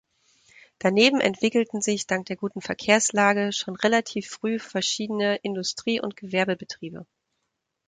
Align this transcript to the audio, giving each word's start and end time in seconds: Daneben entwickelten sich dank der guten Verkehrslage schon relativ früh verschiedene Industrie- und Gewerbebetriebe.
Daneben 0.79 1.21
entwickelten 1.21 1.79
sich 1.83 2.07
dank 2.07 2.25
der 2.25 2.35
guten 2.35 2.59
Verkehrslage 2.59 3.53
schon 3.53 3.75
relativ 3.75 4.29
früh 4.31 4.57
verschiedene 4.57 5.35
Industrie- 5.43 6.01
und 6.01 6.15
Gewerbebetriebe. 6.15 7.05